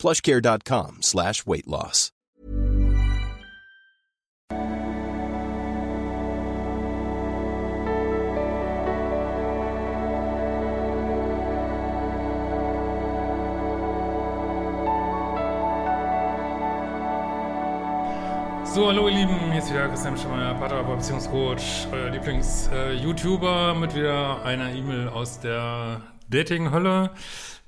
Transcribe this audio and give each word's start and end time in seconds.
plushcare.com 0.00 1.02
slash 1.02 1.46
weight 1.46 1.66
loss. 1.66 2.10
So, 18.72 18.86
hallo 18.86 19.08
ihr 19.08 19.16
Lieben, 19.16 19.50
hier 19.50 19.58
ist 19.58 19.68
wieder 19.68 19.88
Christian 19.88 20.16
Schemmer, 20.16 20.54
Paartherapeut, 20.54 20.98
Beziehungscoach, 20.98 21.88
euer 21.90 22.10
Lieblings-YouTuber 22.10 23.74
mit 23.74 23.96
wieder 23.96 24.44
einer 24.44 24.72
E-Mail 24.72 25.08
aus 25.08 25.40
der 25.40 26.02
Dating-Hölle 26.28 27.10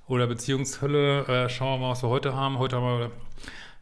oder 0.06 0.26
Beziehungshölle. 0.26 1.26
Äh, 1.26 1.48
schauen 1.48 1.80
wir 1.80 1.86
mal, 1.86 1.92
was 1.92 2.02
wir 2.02 2.08
heute 2.08 2.34
haben. 2.34 2.58
Heute 2.58 2.76
haben 2.76 2.98
wir, 3.00 3.10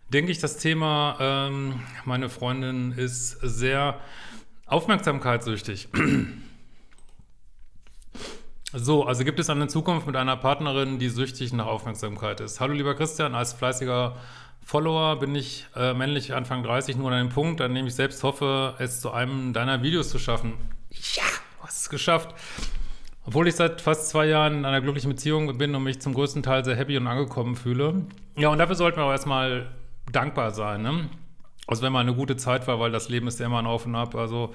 denke 0.09 0.33
ich, 0.33 0.39
das 0.39 0.59
Thema, 0.59 1.17
ähm, 1.21 1.81
meine 2.05 2.29
Freundin 2.29 2.93
ist 2.93 3.39
sehr 3.43 4.01
aufmerksamkeitssüchtig. 4.67 5.89
So, 8.73 9.05
also 9.05 9.25
gibt 9.25 9.41
es 9.41 9.51
eine 9.51 9.67
Zukunft 9.67 10.07
mit 10.07 10.15
einer 10.15 10.37
Partnerin, 10.37 11.01
die 11.01 11.09
süchtig 11.09 11.53
nach 11.53 11.67
Aufmerksamkeit 11.67 12.39
ist. 12.39 12.61
Hallo 12.61 12.73
lieber 12.73 12.95
Christian, 12.95 13.35
als 13.35 13.53
fleißiger 13.53 14.17
Follower 14.65 15.19
bin 15.19 15.35
ich 15.35 15.67
äh, 15.75 15.93
männlich 15.93 16.35
Anfang 16.35 16.63
30 16.63 16.95
nur 16.95 17.09
an 17.09 17.15
einem 17.15 17.29
Punkt, 17.31 17.61
an 17.61 17.75
dem 17.75 17.89
ich 17.89 17.97
selbst 17.97 18.23
hoffe, 18.23 18.77
es 18.79 19.01
zu 19.01 19.11
einem 19.11 19.53
deiner 19.53 19.83
Videos 19.83 20.11
zu 20.11 20.21
schaffen. 20.21 20.53
Ja, 20.91 21.25
du 21.59 21.67
hast 21.67 21.81
es 21.81 21.89
geschafft. 21.91 22.33
Obwohl 23.31 23.47
ich 23.47 23.55
seit 23.55 23.81
fast 23.81 24.09
zwei 24.09 24.27
Jahren 24.27 24.55
in 24.59 24.65
einer 24.65 24.81
glücklichen 24.81 25.09
Beziehung 25.09 25.57
bin 25.57 25.73
und 25.77 25.85
mich 25.85 26.01
zum 26.01 26.15
größten 26.15 26.43
Teil 26.43 26.65
sehr 26.65 26.75
happy 26.75 26.97
und 26.97 27.07
angekommen 27.07 27.55
fühle. 27.55 28.05
Ja, 28.37 28.49
und 28.49 28.59
dafür 28.59 28.75
sollten 28.75 28.99
wir 28.99 29.05
auch 29.05 29.13
erstmal 29.13 29.69
dankbar 30.11 30.51
sein, 30.51 30.83
ne? 30.83 31.09
Also 31.69 31.83
wenn 31.83 31.93
mal 31.93 32.01
eine 32.01 32.13
gute 32.13 32.37
Zeit 32.37 32.67
war, 32.67 32.81
weil 32.81 32.91
das 32.91 33.09
Leben 33.09 33.29
ist 33.29 33.39
ja 33.39 33.47
immer 33.47 33.61
ein 33.61 33.67
Auf 33.67 33.87
und 33.87 33.95
Ab, 33.95 34.17
also 34.17 34.53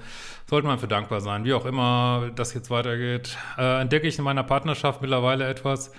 sollte 0.50 0.68
man 0.68 0.78
für 0.78 0.90
dankbar 0.90 1.22
sein. 1.22 1.46
Wie 1.46 1.54
auch 1.54 1.66
immer 1.66 2.32
das 2.36 2.54
jetzt 2.54 2.70
weitergeht, 2.70 3.38
äh, 3.58 3.80
entdecke 3.80 4.08
ich 4.08 4.18
in 4.18 4.26
meiner 4.26 4.44
Partnerschaft 4.44 5.02
mittlerweile 5.02 5.48
etwas, 5.48 5.94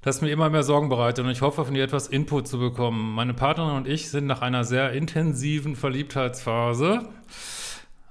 das 0.00 0.22
mir 0.22 0.30
immer 0.30 0.48
mehr 0.48 0.62
Sorgen 0.62 0.88
bereitet 0.88 1.22
und 1.22 1.30
ich 1.30 1.42
hoffe, 1.42 1.66
von 1.66 1.74
dir 1.74 1.84
etwas 1.84 2.08
Input 2.08 2.48
zu 2.48 2.58
bekommen. 2.58 3.14
Meine 3.14 3.34
Partnerin 3.34 3.76
und 3.76 3.86
ich 3.86 4.08
sind 4.08 4.24
nach 4.24 4.40
einer 4.40 4.64
sehr 4.64 4.92
intensiven 4.92 5.76
Verliebtheitsphase 5.76 7.06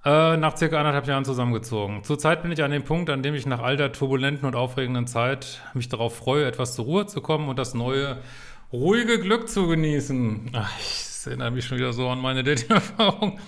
äh, 0.06 0.38
nach 0.38 0.56
circa 0.56 0.78
anderthalb 0.78 1.08
Jahren 1.08 1.26
zusammengezogen. 1.26 2.04
Zurzeit 2.04 2.44
bin 2.44 2.52
ich 2.52 2.64
an 2.64 2.72
dem 2.72 2.84
Punkt, 2.84 3.10
an 3.10 3.24
dem 3.24 3.36
ich 3.36 3.46
nach 3.46 3.62
all 3.62 3.76
der 3.76 3.92
turbulenten 3.92 4.48
und 4.48 4.56
aufregenden 4.56 5.08
Zeit 5.08 5.62
mich 5.74 5.90
darauf 5.90 6.16
freue, 6.16 6.46
etwas 6.46 6.76
zur 6.76 6.86
Ruhe 6.86 7.06
zu 7.08 7.22
kommen 7.22 7.50
und 7.50 7.60
das 7.60 7.74
neue, 7.74 8.18
ruhige 8.72 9.20
Glück 9.20 9.50
zu 9.50 9.68
genießen. 9.68 10.52
Ach, 10.54 10.72
ich 10.80 11.06
das 11.26 11.32
erinnert 11.32 11.56
mich 11.56 11.66
schon 11.66 11.80
wieder 11.80 11.92
so 11.92 12.08
an 12.08 12.22
meine 12.22 12.44
Dating-Erfahrung. 12.44 13.40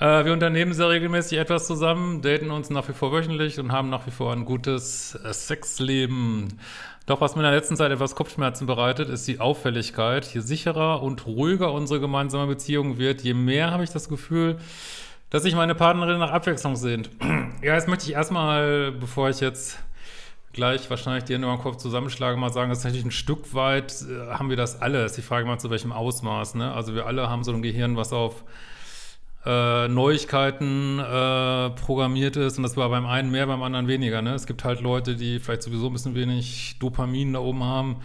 Äh, 0.00 0.24
wir 0.24 0.32
unternehmen 0.32 0.72
sehr 0.72 0.88
regelmäßig 0.88 1.36
etwas 1.36 1.66
zusammen, 1.66 2.22
daten 2.22 2.50
uns 2.50 2.70
nach 2.70 2.88
wie 2.88 2.94
vor 2.94 3.12
wöchentlich 3.12 3.60
und 3.60 3.70
haben 3.70 3.90
nach 3.90 4.06
wie 4.06 4.10
vor 4.10 4.32
ein 4.32 4.46
gutes 4.46 5.14
äh, 5.22 5.30
Sexleben. 5.34 6.58
Doch 7.04 7.20
was 7.20 7.34
mir 7.34 7.42
in 7.42 7.50
der 7.50 7.54
letzten 7.54 7.76
Zeit 7.76 7.92
etwas 7.92 8.14
Kopfschmerzen 8.14 8.66
bereitet, 8.66 9.10
ist 9.10 9.28
die 9.28 9.40
Auffälligkeit. 9.40 10.24
Je 10.32 10.40
sicherer 10.40 11.02
und 11.02 11.26
ruhiger 11.26 11.74
unsere 11.74 12.00
gemeinsame 12.00 12.46
Beziehung 12.46 12.96
wird, 12.96 13.20
je 13.20 13.34
mehr 13.34 13.72
habe 13.72 13.84
ich 13.84 13.90
das 13.90 14.08
Gefühl, 14.08 14.56
dass 15.32 15.44
sich 15.44 15.54
meine 15.54 15.74
Partnerin 15.74 16.18
nach 16.18 16.30
Abwechslung 16.30 16.76
sehnt. 16.76 17.08
ja, 17.62 17.74
jetzt 17.74 17.88
möchte 17.88 18.04
ich 18.04 18.12
erstmal, 18.12 18.92
bevor 18.92 19.30
ich 19.30 19.40
jetzt 19.40 19.78
gleich 20.52 20.90
wahrscheinlich 20.90 21.24
die 21.24 21.32
Hände 21.32 21.46
über 21.46 21.56
den 21.56 21.62
Kopf 21.62 21.78
zusammenschlagen, 21.78 22.38
mal 22.38 22.52
sagen, 22.52 22.68
das 22.68 22.80
ist 22.80 22.84
natürlich 22.84 23.06
ein 23.06 23.12
Stück 23.12 23.54
weit, 23.54 23.94
äh, 24.02 24.30
haben 24.34 24.50
wir 24.50 24.58
das 24.58 24.82
alle. 24.82 25.06
Ist 25.06 25.16
die 25.16 25.22
Frage 25.22 25.46
mal, 25.46 25.58
zu 25.58 25.70
welchem 25.70 25.90
Ausmaß. 25.90 26.56
Ne? 26.56 26.70
Also 26.70 26.94
wir 26.94 27.06
alle 27.06 27.30
haben 27.30 27.44
so 27.44 27.52
ein 27.52 27.62
Gehirn, 27.62 27.96
was 27.96 28.12
auf 28.12 28.44
äh, 29.46 29.88
Neuigkeiten 29.88 30.98
äh, 30.98 31.70
programmiert 31.70 32.36
ist 32.36 32.58
und 32.58 32.62
das 32.62 32.76
war 32.76 32.90
beim 32.90 33.06
einen 33.06 33.30
mehr, 33.30 33.46
beim 33.46 33.62
anderen 33.62 33.88
weniger. 33.88 34.20
Ne? 34.20 34.34
Es 34.34 34.46
gibt 34.46 34.64
halt 34.64 34.82
Leute, 34.82 35.16
die 35.16 35.40
vielleicht 35.40 35.62
sowieso 35.62 35.86
ein 35.86 35.94
bisschen 35.94 36.14
wenig 36.14 36.76
Dopamin 36.78 37.32
da 37.32 37.38
oben 37.38 37.64
haben, 37.64 37.96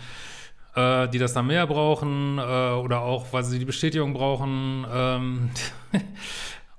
äh, 0.76 1.10
die 1.10 1.20
das 1.20 1.34
dann 1.34 1.48
mehr 1.48 1.68
brauchen 1.68 2.38
äh, 2.38 2.42
oder 2.42 3.02
auch, 3.02 3.34
weil 3.34 3.44
sie 3.44 3.60
die 3.60 3.66
Bestätigung 3.66 4.14
brauchen. 4.14 4.88
Ähm 4.90 5.50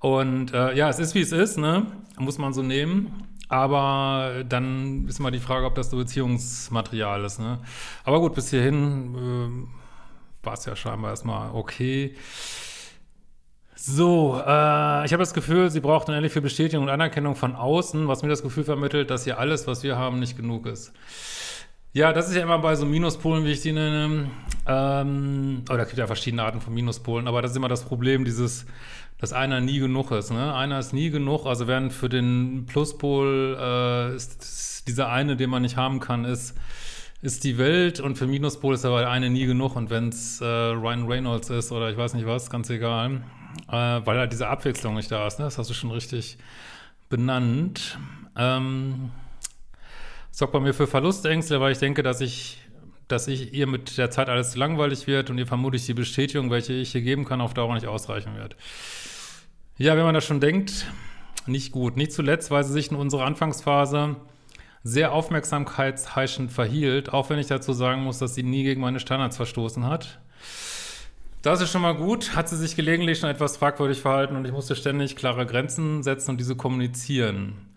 und 0.00 0.53
äh, 0.53 0.75
ja, 0.75 0.88
es 0.88 0.98
ist 0.98 1.14
wie 1.14 1.20
es 1.20 1.32
ist, 1.32 1.59
ne? 1.59 1.86
muss 2.19 2.38
man 2.38 2.53
so 2.53 2.62
nehmen. 2.62 3.25
Aber 3.48 4.44
dann 4.47 5.09
ist 5.09 5.20
mal 5.20 5.31
die 5.31 5.38
Frage, 5.38 5.64
ob 5.64 5.75
das 5.75 5.91
so 5.91 5.97
Beziehungsmaterial 5.97 7.25
ist. 7.25 7.41
Ne? 7.41 7.59
Aber 8.04 8.20
gut, 8.20 8.34
bis 8.34 8.50
hierhin 8.50 9.14
äh, 10.42 10.44
war 10.44 10.53
es 10.53 10.66
ja 10.66 10.76
scheinbar 10.76 11.10
erstmal 11.10 11.54
okay. 11.54 12.14
So, 13.75 14.34
äh, 14.34 15.06
ich 15.06 15.12
habe 15.12 15.19
das 15.19 15.32
Gefühl, 15.32 15.70
sie 15.70 15.81
braucht 15.81 16.08
endlich 16.10 16.32
für 16.32 16.42
Bestätigung 16.42 16.84
und 16.84 16.91
Anerkennung 16.91 17.37
von 17.37 17.56
außen, 17.56 18.06
was 18.06 18.22
mir 18.22 18.28
das 18.28 18.42
Gefühl 18.42 18.64
vermittelt, 18.64 19.08
dass 19.08 19.25
hier 19.25 19.38
alles, 19.38 19.66
was 19.66 19.82
wir 19.82 19.97
haben, 19.97 20.19
nicht 20.19 20.37
genug 20.37 20.66
ist. 20.66 20.92
Ja, 21.94 22.12
das 22.12 22.28
ist 22.28 22.37
ja 22.37 22.42
immer 22.42 22.58
bei 22.58 22.75
so 22.75 22.84
Minuspolen, 22.84 23.44
wie 23.44 23.53
ich 23.53 23.62
die 23.62 23.72
nenne. 23.72 24.31
Ähm, 24.66 25.62
oh, 25.70 25.76
da 25.76 25.84
gibt 25.84 25.97
ja 25.97 26.06
verschiedene 26.06 26.42
Arten 26.42 26.60
von 26.60 26.75
Minuspolen, 26.75 27.26
aber 27.26 27.41
das 27.41 27.53
ist 27.53 27.56
immer 27.56 27.69
das 27.69 27.84
Problem, 27.84 28.26
dieses 28.26 28.66
dass 29.19 29.33
einer 29.33 29.61
nie 29.61 29.79
genug 29.81 30.11
ist. 30.12 30.31
Ne? 30.31 30.55
Einer 30.55 30.79
ist 30.79 30.93
nie 30.93 31.11
genug. 31.11 31.47
Also 31.47 31.67
während 31.67 31.93
für 31.93 32.09
den 32.09 32.67
Pluspol 32.67 33.56
äh, 33.61 34.15
ist, 34.15 34.87
dieser 34.87 35.11
eine, 35.11 35.37
den 35.37 35.51
man 35.51 35.62
nicht 35.62 35.77
haben 35.77 36.01
kann, 36.01 36.25
ist, 36.25 36.56
ist 37.21 37.43
die 37.43 37.59
Welt 37.59 37.99
und 37.99 38.17
für 38.17 38.27
Minuspol 38.27 38.75
ist 38.75 38.84
aber 38.84 39.01
der 39.01 39.11
eine 39.11 39.29
nie 39.29 39.47
genug. 39.47 39.75
Und 39.75 39.91
wenn 39.91 40.09
es 40.09 40.41
äh, 40.41 40.45
Ryan 40.45 41.06
Reynolds 41.06 41.51
ist 41.51 41.73
oder 41.73 41.91
ich 41.91 41.97
weiß 41.97 42.15
nicht 42.15 42.27
was, 42.27 42.49
ganz 42.49 42.71
egal, 42.71 43.23
äh, 43.69 43.73
weil 43.73 44.19
halt 44.19 44.33
diese 44.33 44.49
Abwechslung 44.49 44.95
nicht 44.95 45.11
da 45.11 45.27
ist. 45.27 45.41
Ne? 45.41 45.45
Das 45.47 45.59
hast 45.59 45.69
du 45.69 45.75
schon 45.75 45.91
richtig 45.91 46.39
benannt. 47.09 47.99
Ähm, 48.37 49.11
sorgt 50.31 50.53
bei 50.53 50.61
mir 50.61 50.75
für 50.75 50.87
Verlustängste, 50.87 51.61
weil 51.61 51.73
ich 51.73 51.79
denke, 51.79 52.05
dass 52.05 52.21
ich 52.21 52.59
dass 53.08 53.26
ich 53.26 53.52
ihr 53.52 53.66
mit 53.66 53.98
der 53.98 54.10
Zeit 54.10 54.28
alles 54.28 54.52
zu 54.52 54.58
langweilig 54.58 55.06
wird 55.06 55.30
und 55.30 55.38
ihr 55.38 55.46
vermutlich 55.46 55.86
die 55.86 55.94
Bestätigung, 55.94 56.50
welche 56.50 56.74
ich 56.74 56.94
ihr 56.94 57.00
geben 57.00 57.24
kann, 57.24 57.41
auf 57.41 57.54
Dauer 57.54 57.74
nicht 57.74 57.86
ausreichen 57.86 58.36
wird. 58.36 58.56
Ja, 59.78 59.96
wenn 59.96 60.04
man 60.04 60.14
das 60.14 60.24
schon 60.24 60.41
denkt, 60.41 60.86
nicht 61.46 61.72
gut. 61.72 61.96
Nicht 61.96 62.12
zuletzt, 62.12 62.50
weil 62.50 62.64
sie 62.64 62.72
sich 62.72 62.91
in 62.91 62.96
unserer 62.96 63.24
Anfangsphase 63.24 64.16
sehr 64.84 65.12
aufmerksamkeitsheischend 65.12 66.52
verhielt, 66.52 67.12
auch 67.12 67.30
wenn 67.30 67.38
ich 67.38 67.46
dazu 67.46 67.72
sagen 67.72 68.02
muss, 68.02 68.19
dass 68.19 68.34
sie 68.34 68.42
nie 68.42 68.62
gegen 68.62 68.80
meine 68.80 69.00
Standards 69.00 69.36
verstoßen 69.36 69.86
hat. 69.86 70.20
Das 71.42 71.60
ist 71.60 71.70
schon 71.70 71.82
mal 71.82 71.94
gut, 71.94 72.34
hat 72.34 72.48
sie 72.48 72.56
sich 72.56 72.75
gelegentlich 72.75 73.19
schon 73.19 73.30
etwas 73.30 73.56
fragwürdig 73.56 74.00
verhalten 74.00 74.36
und 74.36 74.44
ich 74.44 74.52
musste 74.52 74.75
ständig 74.76 75.16
klare 75.16 75.46
Grenzen 75.46 76.02
setzen 76.02 76.32
und 76.32 76.38
diese 76.38 76.56
kommunizieren. 76.56 77.68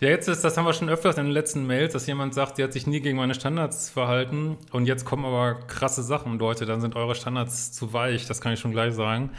Ja, 0.00 0.08
jetzt 0.08 0.28
ist, 0.28 0.42
das 0.42 0.56
haben 0.56 0.64
wir 0.64 0.72
schon 0.72 0.88
öfters 0.88 1.16
in 1.18 1.24
den 1.24 1.32
letzten 1.32 1.66
Mails, 1.66 1.92
dass 1.92 2.06
jemand 2.06 2.34
sagt, 2.34 2.56
sie 2.56 2.64
hat 2.64 2.72
sich 2.72 2.86
nie 2.86 3.00
gegen 3.00 3.16
meine 3.16 3.34
Standards 3.34 3.90
verhalten 3.90 4.56
und 4.72 4.86
jetzt 4.86 5.04
kommen 5.04 5.24
aber 5.24 5.54
krasse 5.66 6.02
Sachen, 6.02 6.38
Leute, 6.38 6.66
dann 6.66 6.80
sind 6.80 6.96
eure 6.96 7.14
Standards 7.14 7.72
zu 7.72 7.92
weich, 7.92 8.26
das 8.26 8.40
kann 8.40 8.52
ich 8.52 8.60
schon 8.60 8.72
gleich 8.72 8.94
sagen. 8.94 9.30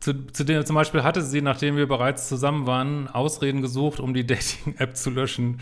Zu, 0.00 0.26
zu 0.28 0.44
dem, 0.44 0.64
zum 0.64 0.76
Beispiel 0.76 1.02
hatte 1.02 1.22
sie, 1.22 1.42
nachdem 1.42 1.76
wir 1.76 1.88
bereits 1.88 2.28
zusammen 2.28 2.66
waren, 2.66 3.08
Ausreden 3.08 3.62
gesucht, 3.62 3.98
um 3.98 4.14
die 4.14 4.24
Dating-App 4.26 4.96
zu 4.96 5.10
löschen. 5.10 5.60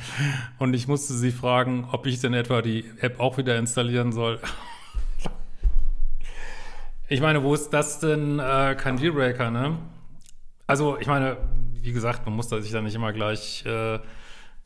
Und 0.59 0.75
ich 0.75 0.89
musste 0.89 1.15
sie 1.15 1.31
fragen, 1.31 1.89
ob 1.91 2.07
ich 2.07 2.21
denn 2.21 2.35
etwa 2.35 2.61
die 2.61 2.85
App 3.01 3.19
auch 3.19 3.39
wieder 3.39 3.57
installieren 3.57 4.13
soll. 4.13 4.39
ich 7.09 7.23
meine, 7.23 7.43
wo 7.43 7.55
ist 7.55 7.71
das 7.71 7.99
denn 7.99 8.39
äh, 8.39 8.77
kein 8.79 8.99
Dealbreaker, 8.99 9.51
ne? 9.51 9.79
Also, 10.67 10.99
ich 10.99 11.07
meine, 11.07 11.39
wie 11.87 11.93
gesagt, 11.93 12.27
man 12.27 12.35
muss 12.35 12.49
da 12.49 12.61
sich 12.61 12.73
da 12.73 12.83
nicht 12.83 12.95
immer 12.95 13.13
gleich 13.13 13.65
äh, 13.65 14.01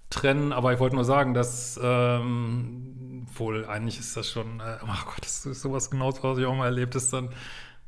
trennen, 0.09 0.53
aber 0.53 0.73
ich 0.73 0.81
wollte 0.81 0.97
nur 0.97 1.05
sagen, 1.05 1.35
dass 1.35 1.79
ähm, 1.83 3.27
wohl 3.35 3.67
eigentlich 3.67 4.01
ist 4.01 4.17
das 4.17 4.29
schon, 4.29 4.61
äh, 4.61 4.79
oh 4.83 5.05
Gott, 5.05 5.21
das 5.21 5.47
ist 5.47 5.63
sowas 5.63 5.91
genau, 5.91 6.13
was 6.23 6.39
ich 6.39 6.47
auch 6.47 6.57
mal 6.57 6.67
erlebt, 6.67 6.95
ist 6.95 7.13
dann 7.13 7.31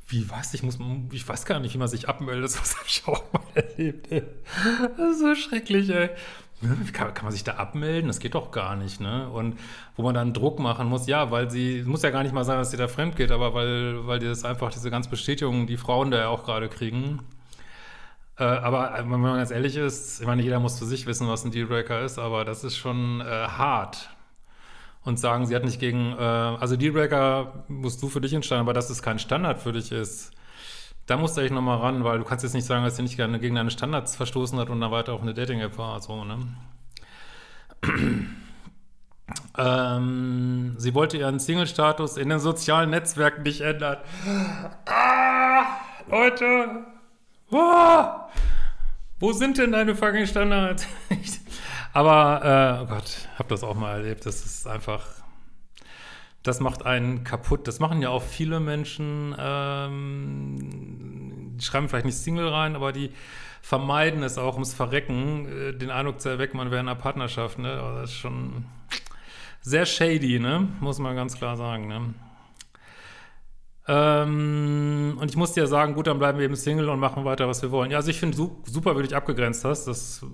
wie 0.08 0.29
was? 0.31 0.52
Ich 0.52 0.62
muss, 0.62 0.79
ich 1.11 1.26
weiß 1.26 1.46
gar 1.46 1.58
nicht, 1.58 1.75
wie 1.75 1.79
man 1.79 1.88
sich 1.88 2.08
abmeldet. 2.08 2.52
Das 2.62 2.76
habe 2.76 2.87
ich 2.87 3.02
auch 3.06 3.23
mal 3.32 3.43
erlebt. 3.55 4.12
Ey. 4.12 4.23
Das 4.96 5.12
ist 5.12 5.20
so 5.20 5.34
schrecklich, 5.34 5.88
ey. 5.88 6.11
kann, 6.93 7.14
kann 7.14 7.25
man 7.25 7.32
sich 7.32 7.44
da 7.44 7.52
abmelden? 7.52 8.08
Das 8.08 8.19
geht 8.19 8.34
doch 8.34 8.50
gar 8.50 8.76
nicht, 8.76 9.00
ne? 9.00 9.29
Und 9.31 9.58
wo 9.96 10.02
man 10.02 10.14
dann 10.14 10.34
Druck 10.34 10.58
machen 10.58 10.88
muss, 10.88 11.06
ja, 11.06 11.31
weil 11.31 11.50
sie, 11.50 11.82
muss 11.87 12.02
ja 12.02 12.11
gar 12.11 12.23
nicht 12.23 12.34
mal 12.34 12.44
sein, 12.44 12.58
dass 12.58 12.70
sie 12.70 12.76
da 12.76 12.88
fremd 12.88 13.17
geht, 13.17 13.31
aber 13.31 13.55
weil, 13.55 14.06
weil 14.06 14.19
die 14.19 14.26
das 14.26 14.44
einfach, 14.44 14.70
diese 14.70 14.90
ganz 14.90 15.08
Bestätigung, 15.08 15.67
die 15.67 15.79
Frauen 15.79 16.11
da 16.11 16.19
ja 16.19 16.29
auch 16.29 16.44
gerade 16.44 16.69
kriegen. 16.69 17.20
Äh, 18.42 18.44
aber 18.44 18.92
wenn 18.98 19.20
man 19.20 19.36
ganz 19.36 19.52
ehrlich 19.52 19.76
ist, 19.76 20.20
ich 20.20 20.26
meine, 20.26 20.42
jeder 20.42 20.58
muss 20.58 20.76
für 20.76 20.84
sich 20.84 21.06
wissen, 21.06 21.28
was 21.28 21.44
ein 21.44 21.52
Dealbreaker 21.52 22.00
ist, 22.00 22.18
aber 22.18 22.44
das 22.44 22.64
ist 22.64 22.76
schon 22.76 23.20
äh, 23.20 23.24
hart. 23.24 24.10
Und 25.04 25.18
sagen, 25.18 25.46
sie 25.46 25.54
hat 25.54 25.64
nicht 25.64 25.78
gegen, 25.78 26.12
äh, 26.18 26.22
also 26.22 26.76
Dealbreaker 26.76 27.64
musst 27.68 28.02
du 28.02 28.08
für 28.08 28.20
dich 28.20 28.32
entscheiden, 28.32 28.62
aber 28.62 28.72
dass 28.72 28.90
es 28.90 29.00
kein 29.00 29.20
Standard 29.20 29.60
für 29.60 29.72
dich 29.72 29.92
ist, 29.92 30.32
da 31.06 31.16
musst 31.16 31.36
du 31.36 31.40
eigentlich 31.40 31.52
nochmal 31.52 31.78
ran, 31.78 32.02
weil 32.02 32.18
du 32.18 32.24
kannst 32.24 32.42
jetzt 32.42 32.54
nicht 32.54 32.66
sagen, 32.66 32.84
dass 32.84 32.96
sie 32.96 33.02
nicht 33.02 33.16
gerne 33.16 33.38
gegen 33.38 33.54
deine 33.54 33.70
Standards 33.70 34.16
verstoßen 34.16 34.58
hat 34.58 34.70
und 34.70 34.80
dann 34.80 34.90
weiter 34.90 35.12
auf 35.12 35.22
eine 35.22 35.34
Dating-App 35.34 35.78
war. 35.78 36.00
So, 36.00 36.24
ne? 36.24 36.38
ähm, 39.58 40.74
sie 40.78 40.94
wollte 40.94 41.16
ihren 41.16 41.38
Single-Status 41.38 42.16
in 42.16 42.28
den 42.28 42.40
sozialen 42.40 42.90
Netzwerken 42.90 43.42
nicht 43.42 43.60
ändern. 43.60 43.98
Ah, 44.86 45.64
Leute! 46.08 46.91
Oh, 47.52 48.04
wo 49.20 49.32
sind 49.32 49.58
denn 49.58 49.72
deine 49.72 49.94
fucking 49.94 50.26
Standards? 50.26 50.87
Aber, 51.93 52.81
äh, 52.81 52.82
oh 52.82 52.87
Gott, 52.87 53.28
hab 53.38 53.49
das 53.49 53.62
auch 53.62 53.75
mal 53.75 53.99
erlebt. 53.99 54.25
Das 54.26 54.44
ist 54.44 54.66
einfach 54.66 55.04
das 56.43 56.60
macht 56.60 56.84
einen 56.84 57.25
kaputt. 57.25 57.69
Das 57.69 57.78
machen 57.81 58.02
ja 58.02 58.08
auch 58.10 58.22
viele 58.22 58.60
Menschen, 58.60 59.34
ähm, 59.38 60.58
die 61.56 61.64
schreiben 61.64 61.88
vielleicht 61.88 62.06
nicht 62.06 62.19
Single 62.19 62.49
rein, 62.49 62.75
aber 62.75 62.93
die 62.93 63.10
vermeiden 63.60 64.22
es 64.25 64.38
auch 64.38 64.55
ums 64.55 64.75
Verrecken, 64.75 65.46
äh, 65.46 65.72
den 65.72 65.90
Eindruck 65.90 66.20
zu 66.20 66.28
erwecken, 66.28 66.56
man 66.56 66.70
wäre 66.70 66.81
in 66.81 66.88
einer 66.88 66.98
Partnerschaft. 66.98 67.58
Ne? 67.58 67.76
Das 68.00 68.10
ist 68.10 68.16
schon 68.16 68.64
sehr 69.60 69.87
shady, 69.87 70.40
ne? 70.40 70.69
muss 70.81 70.98
man 70.98 71.14
ganz 71.14 71.37
klar 71.37 71.56
sagen. 71.56 71.87
Ne? 71.87 72.14
Ähm, 73.88 75.19
und 75.20 75.29
ich 75.31 75.37
muss 75.37 75.52
dir 75.52 75.67
sagen, 75.67 75.94
gut, 75.94 76.06
dann 76.06 76.19
bleiben 76.19 76.38
wir 76.38 76.44
eben 76.44 76.56
Single 76.56 76.88
und 76.88 77.00
machen 77.00 77.25
weiter, 77.25 77.49
was 77.49 77.62
wir 77.62 77.70
wollen. 77.70 77.90
Ja, 77.90 77.99
also 77.99 78.11
ich 78.11 78.20
finde 78.20 78.37
su 78.37 78.62
super, 78.64 78.93
wie 78.93 79.02
du 79.02 79.08
dich 79.08 79.17
abgegrenzt 79.17 79.64
hast. 79.64 79.87
Das 79.87 80.25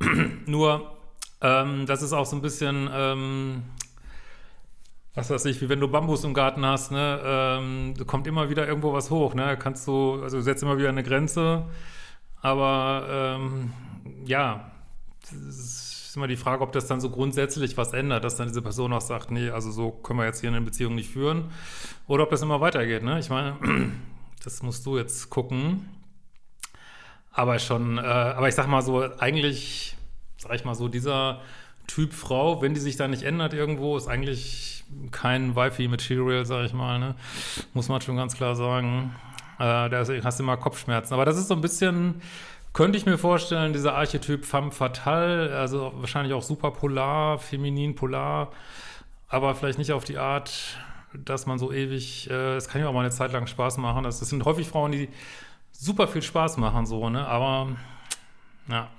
nur, 0.46 0.96
ähm, 1.40 1.86
das 1.86 2.02
ist 2.02 2.12
auch 2.12 2.26
so 2.26 2.36
ein 2.36 2.42
bisschen 2.42 2.88
ähm, 2.92 3.62
was 5.14 5.30
weiß 5.30 5.44
ich, 5.46 5.60
wie 5.60 5.68
wenn 5.68 5.80
du 5.80 5.88
Bambus 5.88 6.24
im 6.24 6.34
Garten 6.34 6.66
hast, 6.66 6.90
ne, 6.90 7.20
ähm, 7.24 7.94
kommt 8.06 8.26
immer 8.26 8.50
wieder 8.50 8.66
irgendwo 8.66 8.92
was 8.92 9.10
hoch, 9.10 9.34
ne, 9.34 9.56
kannst 9.56 9.86
du, 9.86 10.20
also 10.22 10.40
setzt 10.40 10.62
immer 10.62 10.76
wieder 10.76 10.88
eine 10.88 11.04
Grenze, 11.04 11.64
aber 12.42 13.06
ähm, 13.08 13.72
ja, 14.24 14.72
es 15.22 15.32
ist 15.32 15.93
immer 16.16 16.28
die 16.28 16.36
Frage, 16.36 16.62
ob 16.62 16.72
das 16.72 16.86
dann 16.86 17.00
so 17.00 17.10
grundsätzlich 17.10 17.76
was 17.76 17.92
ändert, 17.92 18.24
dass 18.24 18.36
dann 18.36 18.48
diese 18.48 18.62
Person 18.62 18.92
auch 18.92 19.00
sagt, 19.00 19.30
nee, 19.30 19.50
also 19.50 19.70
so 19.70 19.90
können 19.90 20.18
wir 20.18 20.26
jetzt 20.26 20.40
hier 20.40 20.50
eine 20.50 20.60
Beziehung 20.60 20.94
nicht 20.94 21.10
führen, 21.10 21.50
oder 22.06 22.24
ob 22.24 22.30
das 22.30 22.42
immer 22.42 22.60
weitergeht, 22.60 23.02
ne, 23.02 23.18
ich 23.18 23.30
meine, 23.30 23.56
das 24.44 24.62
musst 24.62 24.86
du 24.86 24.98
jetzt 24.98 25.30
gucken, 25.30 25.88
aber 27.32 27.58
schon, 27.58 27.98
äh, 27.98 28.00
aber 28.00 28.48
ich 28.48 28.54
sag 28.54 28.68
mal 28.68 28.82
so, 28.82 29.02
eigentlich, 29.18 29.96
sag 30.38 30.54
ich 30.54 30.64
mal 30.64 30.74
so, 30.74 30.88
dieser 30.88 31.40
Typ 31.86 32.14
Frau, 32.14 32.62
wenn 32.62 32.74
die 32.74 32.80
sich 32.80 32.96
da 32.96 33.08
nicht 33.08 33.24
ändert 33.24 33.52
irgendwo, 33.52 33.96
ist 33.96 34.06
eigentlich 34.06 34.84
kein 35.10 35.54
Wifi-Material, 35.56 36.46
sag 36.46 36.64
ich 36.64 36.72
mal, 36.72 36.98
ne? 36.98 37.14
Muss 37.74 37.88
man 37.88 38.00
schon 38.00 38.16
ganz 38.16 38.34
klar 38.34 38.54
sagen. 38.54 39.14
Äh, 39.58 39.90
da 39.90 40.04
hast 40.24 40.38
du 40.38 40.42
immer 40.42 40.56
Kopfschmerzen. 40.56 41.14
Aber 41.14 41.24
das 41.24 41.36
ist 41.36 41.48
so 41.48 41.54
ein 41.54 41.60
bisschen, 41.60 42.22
könnte 42.74 42.98
ich 42.98 43.06
mir 43.06 43.16
vorstellen, 43.16 43.72
dieser 43.72 43.94
Archetyp 43.94 44.44
femme 44.44 44.72
fatale, 44.72 45.56
also 45.56 45.92
wahrscheinlich 45.96 46.34
auch 46.34 46.42
super 46.42 46.72
polar, 46.72 47.38
feminin 47.38 47.94
polar, 47.94 48.50
aber 49.28 49.54
vielleicht 49.54 49.78
nicht 49.78 49.92
auf 49.92 50.04
die 50.04 50.18
Art, 50.18 50.76
dass 51.14 51.46
man 51.46 51.58
so 51.58 51.72
ewig, 51.72 52.28
äh, 52.28 52.56
es 52.56 52.68
kann 52.68 52.80
ja 52.80 52.88
auch 52.88 52.92
mal 52.92 53.00
eine 53.00 53.10
Zeit 53.10 53.32
lang 53.32 53.46
Spaß 53.46 53.78
machen. 53.78 54.02
Das, 54.02 54.18
das 54.18 54.28
sind 54.28 54.44
häufig 54.44 54.68
Frauen, 54.68 54.90
die 54.90 55.08
super 55.70 56.08
viel 56.08 56.22
Spaß 56.22 56.56
machen, 56.56 56.84
so, 56.84 57.08
ne? 57.08 57.24
Aber, 57.26 57.68
ja. 58.68 58.90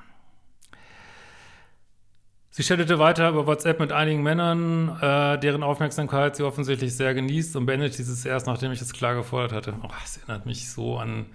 Sie 2.50 2.63
chattete 2.63 2.98
weiter 3.00 3.28
über 3.28 3.45
WhatsApp 3.45 3.81
mit 3.81 3.92
einigen 3.92 4.24
Männern, 4.24 4.98
äh, 5.01 5.38
deren 5.38 5.63
Aufmerksamkeit 5.63 6.38
sie 6.38 6.44
offensichtlich 6.44 6.95
sehr 6.95 7.13
genießt 7.13 7.57
und 7.57 7.66
beendet 7.66 7.98
dieses 7.98 8.24
erst, 8.24 8.48
nachdem 8.48 8.71
ich 8.71 8.81
es 8.81 8.94
klar 8.94 9.16
gefordert 9.16 9.51
hatte. 9.51 9.74
Oh, 9.83 9.89
das 10.01 10.16
erinnert 10.16 10.45
mich 10.45 10.71
so 10.71 10.98
an 10.98 11.25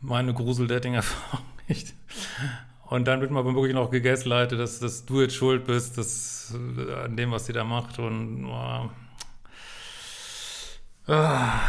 meine 0.00 0.34
Grusel-Dating-Erfahrung. 0.34 1.44
Und 2.88 3.06
dann 3.06 3.20
wird 3.20 3.30
man 3.30 3.44
wirklich 3.44 3.74
noch 3.74 3.90
gegaslightet, 3.90 4.58
dass, 4.58 4.78
dass 4.78 5.04
du 5.04 5.20
jetzt 5.20 5.34
schuld 5.34 5.66
bist, 5.66 5.98
dass, 5.98 6.54
äh, 6.54 7.04
an 7.04 7.16
dem, 7.16 7.30
was 7.32 7.46
sie 7.46 7.52
da 7.52 7.64
macht. 7.64 7.98
Und 7.98 8.46
oh, 8.46 8.90
ah. 11.12 11.60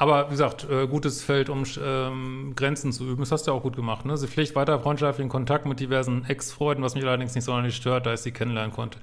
Aber 0.00 0.28
wie 0.28 0.30
gesagt, 0.30 0.64
äh, 0.70 0.86
gutes 0.86 1.24
Feld, 1.24 1.48
um 1.48 1.64
ähm, 1.84 2.52
Grenzen 2.54 2.92
zu 2.92 3.04
üben. 3.04 3.18
Das 3.18 3.32
hast 3.32 3.46
du 3.46 3.50
ja 3.50 3.56
auch 3.56 3.62
gut 3.64 3.74
gemacht. 3.74 4.04
Ne? 4.04 4.16
Sie 4.16 4.28
pflegt 4.28 4.54
weiter 4.54 4.78
freundschaftlichen 4.78 5.28
Kontakt 5.28 5.66
mit 5.66 5.80
diversen 5.80 6.24
Ex-Freunden, 6.24 6.84
was 6.84 6.94
mich 6.94 7.04
allerdings 7.04 7.34
nicht 7.34 7.42
sonderlich 7.42 7.74
stört, 7.74 8.06
da 8.06 8.14
ich 8.14 8.20
sie 8.20 8.30
kennenlernen 8.30 8.72
konnte. 8.72 9.00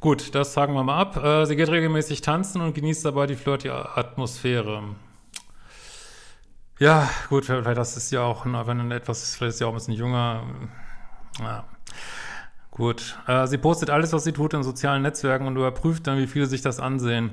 Gut, 0.00 0.34
das 0.34 0.52
sagen 0.52 0.74
wir 0.74 0.82
mal 0.82 0.98
ab. 0.98 1.22
Äh, 1.22 1.46
sie 1.46 1.54
geht 1.54 1.68
regelmäßig 1.68 2.20
tanzen 2.20 2.62
und 2.62 2.74
genießt 2.74 3.04
dabei 3.04 3.28
die 3.28 3.36
flirtige 3.36 3.96
Atmosphäre. 3.96 4.82
Ja, 6.80 7.08
gut, 7.28 7.44
vielleicht 7.44 7.78
das 7.78 7.96
ist 7.96 8.10
ja 8.10 8.22
auch, 8.22 8.44
wenn 8.44 8.80
ein 8.80 8.90
etwas, 8.90 9.36
vielleicht 9.36 9.54
ist 9.54 9.60
ja 9.60 9.68
auch 9.68 9.70
ein 9.70 9.76
bisschen 9.76 9.94
jünger. 9.94 10.42
Ja. 11.38 11.64
Gut. 12.72 13.16
Äh, 13.28 13.46
sie 13.46 13.58
postet 13.58 13.88
alles, 13.88 14.12
was 14.12 14.24
sie 14.24 14.32
tut 14.32 14.52
in 14.52 14.64
sozialen 14.64 15.02
Netzwerken 15.02 15.46
und 15.46 15.54
überprüft 15.54 16.08
dann, 16.08 16.18
wie 16.18 16.26
viele 16.26 16.46
sich 16.46 16.60
das 16.60 16.80
ansehen. 16.80 17.30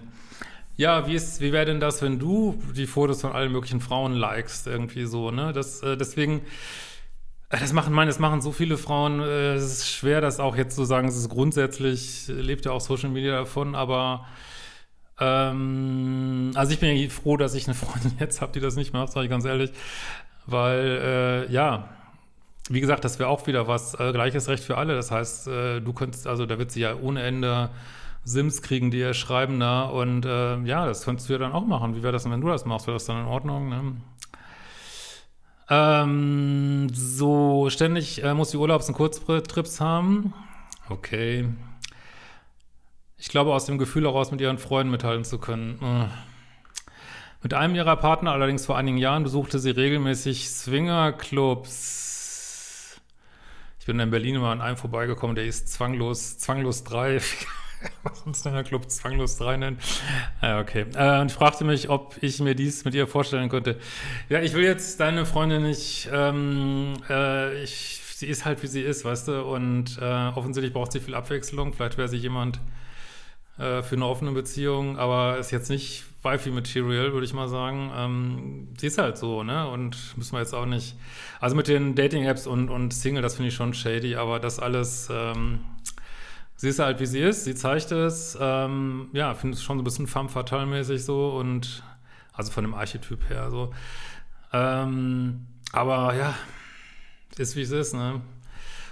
Ja, 0.81 1.05
wie 1.05 1.15
wie 1.15 1.51
wäre 1.53 1.65
denn 1.65 1.79
das, 1.79 2.01
wenn 2.01 2.17
du 2.17 2.59
die 2.75 2.87
Fotos 2.87 3.21
von 3.21 3.33
allen 3.33 3.51
möglichen 3.51 3.81
Frauen 3.81 4.13
likest, 4.13 4.65
irgendwie 4.65 5.05
so, 5.05 5.29
ne? 5.29 5.53
Das, 5.53 5.83
äh, 5.83 5.95
deswegen, 5.95 6.39
äh, 7.49 7.59
das 7.59 7.71
machen, 7.71 7.93
meine, 7.93 8.09
das 8.09 8.17
machen 8.17 8.41
so 8.41 8.51
viele 8.51 8.77
Frauen, 8.77 9.19
äh, 9.19 9.53
es 9.53 9.63
ist 9.63 9.89
schwer, 9.91 10.21
das 10.21 10.39
auch 10.39 10.55
jetzt 10.55 10.75
zu 10.75 10.83
sagen, 10.83 11.07
es 11.07 11.15
ist 11.15 11.29
grundsätzlich, 11.29 12.27
lebt 12.29 12.65
ja 12.65 12.71
auch 12.71 12.81
Social 12.81 13.11
Media 13.11 13.31
davon, 13.31 13.75
aber 13.75 14.25
ähm, 15.19 16.49
also 16.55 16.73
ich 16.73 16.79
bin 16.79 16.97
ja 16.97 17.09
froh, 17.09 17.37
dass 17.37 17.53
ich 17.53 17.67
eine 17.67 17.75
Freundin 17.75 18.13
jetzt 18.19 18.41
habe, 18.41 18.51
die 18.53 18.59
das 18.59 18.75
nicht 18.75 18.91
macht, 18.91 19.11
sage 19.11 19.25
ich 19.25 19.29
ganz 19.29 19.45
ehrlich, 19.45 19.71
weil, 20.47 21.45
äh, 21.47 21.53
ja, 21.53 21.89
wie 22.71 22.81
gesagt, 22.81 23.05
das 23.05 23.19
wäre 23.19 23.29
auch 23.29 23.45
wieder 23.45 23.67
was, 23.67 23.93
äh, 23.99 24.11
gleiches 24.13 24.47
Recht 24.47 24.63
für 24.63 24.77
alle, 24.77 24.95
das 24.95 25.11
heißt, 25.11 25.47
äh, 25.47 25.79
du 25.79 25.93
könntest, 25.93 26.25
also 26.25 26.47
da 26.47 26.57
wird 26.57 26.71
sie 26.71 26.81
ja 26.81 26.95
ohne 26.95 27.21
Ende 27.21 27.69
Sims 28.23 28.61
kriegen, 28.61 28.91
die 28.91 28.99
ihr 28.99 29.13
schreiben 29.13 29.59
da. 29.59 29.83
Und 29.83 30.25
äh, 30.25 30.59
ja, 30.61 30.85
das 30.85 31.05
könntest 31.05 31.29
du 31.29 31.33
ja 31.33 31.39
dann 31.39 31.53
auch 31.53 31.65
machen. 31.65 31.95
Wie 31.95 32.03
wäre 32.03 32.13
das 32.13 32.23
denn, 32.23 32.31
wenn 32.31 32.41
du 32.41 32.47
das 32.47 32.65
machst? 32.65 32.87
Wäre 32.87 32.95
das 32.95 33.05
dann 33.05 33.21
in 33.21 33.27
Ordnung? 33.27 33.69
Ne? 33.69 33.95
Ähm, 35.69 36.89
so, 36.93 37.69
ständig 37.69 38.23
äh, 38.23 38.33
muss 38.33 38.51
die 38.51 38.57
Urlaubs- 38.57 38.89
und 38.89 38.95
Kurztrips 38.95 39.79
haben. 39.79 40.33
Okay. 40.89 41.47
Ich 43.17 43.29
glaube, 43.29 43.53
aus 43.53 43.65
dem 43.65 43.77
Gefühl 43.77 44.03
heraus 44.03 44.31
mit 44.31 44.41
ihren 44.41 44.57
Freunden 44.57 44.91
mithalten 44.91 45.23
zu 45.23 45.37
können. 45.37 45.79
Äh. 45.81 46.07
Mit 47.43 47.53
einem 47.53 47.73
ihrer 47.75 47.95
Partner, 47.95 48.33
allerdings 48.33 48.65
vor 48.65 48.77
einigen 48.77 48.97
Jahren, 48.97 49.23
besuchte 49.23 49.59
sie 49.59 49.71
regelmäßig 49.71 50.49
Swingerclubs. 50.49 52.01
Ich 53.79 53.85
bin 53.85 53.99
in 53.99 54.11
Berlin 54.11 54.35
immer 54.35 54.49
an 54.49 54.61
einem 54.61 54.77
vorbeigekommen, 54.77 55.35
der 55.35 55.45
ist 55.45 55.71
zwanglos, 55.71 56.37
zwanglos 56.37 56.83
drei. 56.83 57.19
was 58.03 58.21
uns 58.21 58.43
der 58.43 58.63
Club 58.63 58.89
zwanglos 58.89 59.37
3 59.37 59.57
nennt. 59.57 59.81
Ja, 60.41 60.59
okay. 60.59 60.85
Äh, 60.95 61.21
und 61.21 61.31
fragte 61.31 61.63
mich, 61.63 61.89
ob 61.89 62.15
ich 62.21 62.39
mir 62.39 62.55
dies 62.55 62.85
mit 62.85 62.93
ihr 62.93 63.07
vorstellen 63.07 63.49
könnte. 63.49 63.79
Ja, 64.29 64.41
ich 64.41 64.53
will 64.53 64.63
jetzt 64.63 64.99
deine 64.99 65.25
Freundin 65.25 65.63
nicht, 65.63 66.09
ähm, 66.11 66.93
äh, 67.09 67.63
ich, 67.63 68.01
sie 68.15 68.27
ist 68.27 68.45
halt 68.45 68.61
wie 68.63 68.67
sie 68.67 68.81
ist, 68.81 69.05
weißt 69.05 69.27
du, 69.29 69.43
und 69.43 69.97
äh, 69.99 70.29
offensichtlich 70.35 70.73
braucht 70.73 70.91
sie 70.91 70.99
viel 70.99 71.15
Abwechslung. 71.15 71.73
Vielleicht 71.73 71.97
wäre 71.97 72.07
sie 72.07 72.17
jemand 72.17 72.59
äh, 73.57 73.81
für 73.81 73.95
eine 73.95 74.05
offene 74.05 74.31
Beziehung, 74.31 74.97
aber 74.97 75.37
ist 75.37 75.51
jetzt 75.51 75.69
nicht 75.69 76.03
Wifi-Material, 76.23 77.13
würde 77.13 77.25
ich 77.25 77.33
mal 77.33 77.47
sagen. 77.47 77.91
Ähm, 77.95 78.67
sie 78.77 78.87
ist 78.87 78.97
halt 78.97 79.17
so, 79.17 79.43
ne? 79.43 79.67
Und 79.67 80.15
müssen 80.17 80.33
wir 80.33 80.39
jetzt 80.39 80.53
auch 80.53 80.65
nicht. 80.65 80.95
Also 81.39 81.55
mit 81.55 81.67
den 81.67 81.95
Dating-Apps 81.95 82.45
und, 82.45 82.69
und 82.69 82.93
Single, 82.93 83.23
das 83.23 83.35
finde 83.35 83.49
ich 83.49 83.55
schon 83.55 83.73
shady, 83.73 84.15
aber 84.15 84.39
das 84.39 84.59
alles. 84.59 85.09
Ähm, 85.11 85.61
sie 86.61 86.69
ist 86.69 86.77
halt, 86.77 86.99
wie 86.99 87.07
sie 87.07 87.19
ist, 87.19 87.45
sie 87.45 87.55
zeigt 87.55 87.91
es. 87.91 88.37
Ähm, 88.39 89.09
ja, 89.13 89.33
finde 89.33 89.55
es 89.55 89.63
schon 89.63 89.79
so 89.79 89.81
ein 89.81 89.83
bisschen 89.83 90.05
femme 90.05 90.29
fatale 90.29 90.67
mäßig 90.67 91.03
so 91.03 91.31
und 91.31 91.81
also 92.33 92.51
von 92.51 92.63
dem 92.63 92.75
Archetyp 92.75 93.27
her 93.29 93.49
so. 93.49 93.73
Ähm, 94.53 95.47
aber 95.71 96.13
ja, 96.13 96.35
ist 97.35 97.55
wie 97.55 97.63
es 97.63 97.71
ist, 97.71 97.95
ne? 97.95 98.21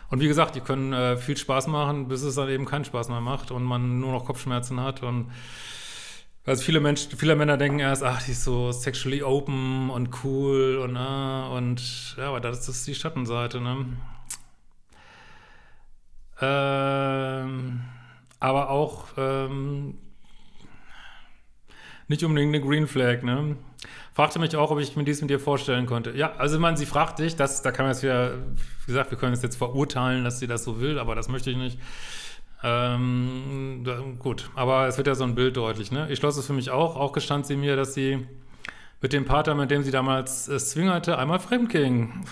Und 0.10 0.20
wie 0.20 0.28
gesagt, 0.28 0.56
die 0.56 0.62
können 0.62 0.94
äh, 0.94 1.18
viel 1.18 1.38
Spaß 1.38 1.68
machen, 1.68 2.08
bis 2.08 2.24
es 2.24 2.34
dann 2.34 2.50
eben 2.50 2.66
keinen 2.66 2.86
Spaß 2.86 3.10
mehr 3.10 3.22
macht 3.22 3.52
und 3.52 3.64
man 3.64 4.00
nur 4.00 4.14
noch 4.14 4.26
Kopfschmerzen 4.26 4.80
hat 4.80 5.04
und 5.04 5.30
Also 6.46 6.64
viele 6.64 6.80
Menschen, 6.80 7.16
viele 7.18 7.36
Männer 7.36 7.58
denken 7.58 7.78
erst, 7.80 8.02
ach, 8.04 8.24
die 8.24 8.32
ist 8.32 8.44
so 8.44 8.72
sexually 8.72 9.22
open 9.22 9.92
und 9.92 10.10
cool 10.24 10.78
und 10.78 10.96
äh, 10.96 11.58
und 11.58 12.16
ja, 12.18 12.30
aber 12.30 12.40
das 12.40 12.68
ist 12.68 12.88
die 12.88 12.96
Schattenseite, 12.96 13.62
ne? 13.62 13.86
Ähm, 16.42 17.82
aber 18.40 18.70
auch 18.70 19.06
ähm, 19.18 19.98
nicht 22.08 22.24
unbedingt 22.24 22.56
eine 22.56 22.66
Green 22.66 22.88
Flag, 22.88 23.24
ne? 23.24 23.58
Fragte 24.14 24.40
mich 24.40 24.56
auch, 24.56 24.72
ob 24.72 24.80
ich 24.80 24.96
mir 24.96 25.04
dies 25.04 25.22
mit 25.22 25.30
dir 25.30 25.40
vorstellen 25.40 25.86
konnte. 25.86 26.12
Ja, 26.12 26.34
also 26.38 26.60
man, 26.60 26.76
sie 26.76 26.86
fragt 26.86 27.20
dich, 27.20 27.36
das, 27.36 27.62
da 27.62 27.72
kann 27.72 27.86
man 27.86 27.94
jetzt 27.94 28.04
wieder, 28.04 28.34
wie 28.36 28.88
gesagt, 28.88 29.12
wir 29.12 29.18
können 29.18 29.34
es 29.34 29.42
jetzt 29.42 29.56
verurteilen, 29.56 30.24
dass 30.24 30.40
sie 30.40 30.48
das 30.48 30.64
so 30.64 30.82
will, 30.82 31.00
aber 31.00 31.16
das 31.16 31.30
möchte 31.30 31.52
ich 31.52 31.58
nicht. 31.58 31.80
Ähm, 32.62 33.86
gut, 34.20 34.50
aber 34.56 34.88
es 34.88 34.98
wird 34.98 35.08
ja 35.08 35.16
so 35.16 35.24
ein 35.24 35.36
Bild 35.36 35.56
deutlich, 35.56 35.92
ne? 35.92 36.08
Ich 36.10 36.20
schloss 36.20 36.36
es 36.36 36.46
für 36.46 36.54
mich 36.54 36.72
auch. 36.72 36.98
Auch 36.98 37.14
gestand 37.14 37.46
sie 37.46 37.56
mir, 37.56 37.78
dass 37.78 37.94
sie 37.94 38.28
mit 39.02 39.14
dem 39.14 39.24
Partner, 39.24 39.56
mit 39.56 39.72
dem 39.72 39.84
sie 39.84 39.92
damals 39.92 40.50
äh, 40.50 40.60
swingerte, 40.60 41.18
einmal 41.18 41.40
fremd 41.40 41.70
ging. 41.70 42.26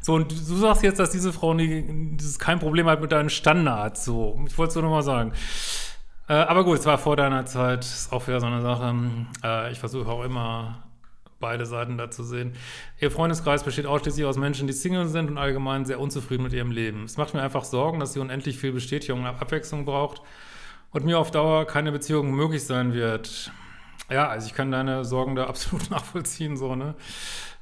So, 0.00 0.14
und 0.14 0.30
du 0.30 0.56
sagst 0.56 0.82
jetzt, 0.82 0.98
dass 0.98 1.10
diese 1.10 1.32
Frau 1.32 1.54
nie, 1.54 1.84
dieses 2.16 2.38
kein 2.38 2.58
Problem 2.58 2.86
hat 2.86 3.00
mit 3.00 3.12
deinen 3.12 3.30
Standards. 3.30 4.04
So, 4.04 4.40
ich 4.46 4.56
wollte 4.56 4.70
es 4.70 4.74
nur 4.76 4.84
nochmal 4.84 5.02
sagen. 5.02 5.32
Äh, 6.28 6.34
aber 6.34 6.64
gut, 6.64 6.78
es 6.78 6.86
war 6.86 6.98
vor 6.98 7.16
deiner 7.16 7.46
Zeit, 7.46 7.84
ist 7.84 8.12
auch 8.12 8.26
wieder 8.26 8.40
so 8.40 8.46
eine 8.46 8.60
Sache. 8.60 8.94
Äh, 9.42 9.72
ich 9.72 9.78
versuche 9.78 10.10
auch 10.10 10.22
immer 10.24 10.88
beide 11.40 11.66
Seiten 11.66 11.96
da 11.96 12.10
zu 12.10 12.24
sehen. 12.24 12.54
Ihr 13.00 13.10
Freundeskreis 13.10 13.62
besteht 13.62 13.86
ausschließlich 13.86 14.26
aus 14.26 14.36
Menschen, 14.36 14.66
die 14.66 14.72
Single 14.72 15.06
sind 15.06 15.30
und 15.30 15.38
allgemein 15.38 15.84
sehr 15.84 16.00
unzufrieden 16.00 16.42
mit 16.42 16.52
ihrem 16.52 16.70
Leben. 16.70 17.04
Es 17.04 17.16
macht 17.16 17.34
mir 17.34 17.42
einfach 17.42 17.64
Sorgen, 17.64 18.00
dass 18.00 18.12
sie 18.12 18.20
unendlich 18.20 18.58
viel 18.58 18.72
Bestätigung 18.72 19.20
und 19.20 19.26
Abwechslung 19.26 19.84
braucht 19.84 20.22
und 20.90 21.04
mir 21.04 21.18
auf 21.18 21.30
Dauer 21.30 21.66
keine 21.66 21.92
Beziehung 21.92 22.32
möglich 22.32 22.64
sein 22.64 22.92
wird. 22.92 23.52
Ja, 24.10 24.28
also 24.28 24.46
ich 24.46 24.54
kann 24.54 24.70
deine 24.70 25.04
Sorgen 25.04 25.34
da 25.36 25.44
absolut 25.48 25.90
nachvollziehen, 25.90 26.56
so, 26.56 26.74
ne? 26.74 26.94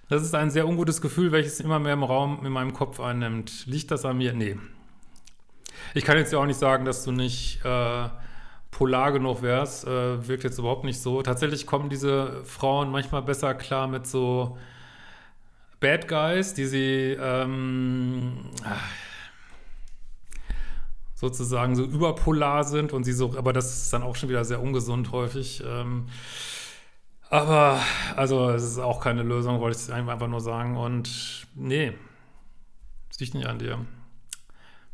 Das 0.09 0.23
ist 0.23 0.35
ein 0.35 0.51
sehr 0.51 0.69
ungutes 0.69 1.01
Gefühl, 1.01 1.33
welches 1.33 1.59
immer 1.59 1.79
mehr 1.79 1.95
im 1.95 2.05
Raum 2.05 2.45
in 2.47 2.53
meinem 2.53 2.73
Kopf 2.73 3.01
einnimmt. 3.01 3.67
Liegt 3.67 3.91
das 3.91 4.05
an 4.05 4.19
mir? 4.19 4.33
Nee. 4.33 4.57
Ich 5.95 6.05
kann 6.05 6.17
jetzt 6.17 6.33
ja 6.33 6.39
auch 6.39 6.47
nicht 6.47 6.59
sagen, 6.59 6.85
dass 6.85 7.05
du 7.05 7.11
nicht 7.11 7.65
äh, 7.65 8.09
polar 8.71 9.13
genug 9.13 9.43
wärst, 9.43 9.87
äh, 9.87 10.29
wirkt 10.29 10.45
jetzt 10.45 10.59
überhaupt 10.59 10.85
nicht 10.85 11.01
so. 11.01 11.23
Tatsächlich 11.23 11.67
kommen 11.67 11.89
diese 11.89 12.45
Frauen 12.45 12.91
manchmal 12.91 13.23
besser 13.23 13.55
klar 13.55 13.89
mit 13.89 14.07
so 14.07 14.57
Bad 15.81 16.07
Guys, 16.07 16.55
die 16.55 16.67
sie 16.67 17.17
ähm, 17.21 18.51
sozusagen 21.15 21.75
so 21.75 21.83
überpolar 21.85 22.65
sind 22.65 22.93
und 22.93 23.05
sie 23.05 23.13
so, 23.13 23.37
aber 23.37 23.53
das 23.53 23.77
ist 23.77 23.93
dann 23.93 24.03
auch 24.03 24.15
schon 24.15 24.29
wieder 24.29 24.45
sehr 24.45 24.61
ungesund 24.61 25.11
häufig. 25.13 25.65
Ähm, 25.67 26.07
aber, 27.31 27.81
also, 28.15 28.51
es 28.51 28.63
ist 28.63 28.79
auch 28.79 29.01
keine 29.01 29.23
Lösung, 29.23 29.61
wollte 29.61 29.79
ich 29.79 29.93
einfach 29.93 30.29
nur 30.29 30.41
sagen. 30.41 30.77
Und 30.77 31.47
nee, 31.55 31.93
es 33.11 33.21
liegt 33.21 33.35
nicht 33.35 33.47
an 33.47 33.59
dir. 33.59 33.85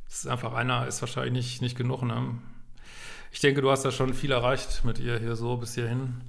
Es 0.09 0.25
ist 0.25 0.27
einfach 0.27 0.53
einer, 0.53 0.87
ist 0.87 1.01
wahrscheinlich 1.01 1.33
nicht, 1.33 1.63
nicht 1.63 1.77
genug, 1.77 2.03
ne? 2.03 2.39
Ich 3.33 3.41
denke, 3.41 3.63
du 3.63 3.71
hast 3.71 3.83
da 3.85 3.91
schon 3.91 4.13
viel 4.13 4.31
erreicht 4.31 4.85
mit 4.85 4.99
ihr 4.99 5.19
hier 5.19 5.37
so 5.37 5.57
bis 5.57 5.75
hierhin. 5.75 6.21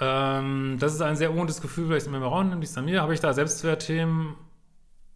Ähm, 0.00 0.76
das 0.78 0.94
ist 0.94 1.00
ein 1.00 1.16
sehr 1.16 1.30
ungutes 1.30 1.60
Gefühl, 1.60 1.88
weil 1.88 1.96
ich 1.96 2.02
es 2.02 2.06
immer 2.06 2.20
mehr 2.20 2.28
rausnehme, 2.28 2.60
liegt 2.60 2.76
an 2.76 2.84
mir. 2.84 3.02
Habe 3.02 3.14
ich 3.14 3.20
da 3.20 3.32
Selbstwertthemen? 3.32 4.34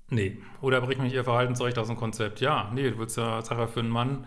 Nee. 0.09 0.39
Oder 0.61 0.81
bricht 0.81 1.01
mich 1.01 1.13
ihr 1.13 1.25
Verhalten 1.25 1.55
zurecht 1.55 1.79
aus 1.79 1.89
dem 1.89 1.97
Konzept? 1.97 2.41
Ja, 2.41 2.71
nee, 2.75 2.91
du 2.91 2.99
willst 2.99 3.17
ja 3.17 3.43
Sache 3.43 3.69
für 3.69 3.81
einen 3.81 3.91
Mann, 3.91 4.27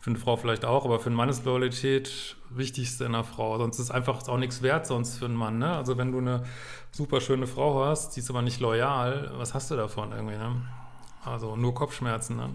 für 0.00 0.10
eine 0.10 0.18
Frau 0.18 0.36
vielleicht 0.36 0.64
auch, 0.64 0.86
aber 0.86 0.98
für 0.98 1.06
einen 1.06 1.16
Mann 1.16 1.28
ist 1.28 1.44
Loyalität 1.44 2.36
wichtigste 2.48 3.04
in 3.04 3.14
einer 3.14 3.24
Frau. 3.24 3.58
Sonst 3.58 3.78
ist 3.78 3.90
einfach 3.90 4.26
auch 4.28 4.38
nichts 4.38 4.62
wert 4.62 4.86
sonst 4.86 5.18
für 5.18 5.26
einen 5.26 5.34
Mann, 5.34 5.58
ne? 5.58 5.76
Also 5.76 5.98
wenn 5.98 6.10
du 6.10 6.18
eine 6.18 6.44
super 6.90 7.20
schöne 7.20 7.46
Frau 7.46 7.84
hast, 7.84 8.16
die 8.16 8.20
ist 8.20 8.30
aber 8.30 8.42
nicht 8.42 8.60
loyal, 8.60 9.30
was 9.34 9.52
hast 9.52 9.70
du 9.70 9.76
davon 9.76 10.12
irgendwie, 10.12 10.36
ne? 10.36 10.62
Also 11.24 11.54
nur 11.54 11.74
Kopfschmerzen, 11.74 12.36
ne? 12.36 12.48